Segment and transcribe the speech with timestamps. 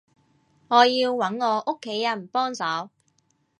[0.67, 2.89] 我要揾我屋企人幫手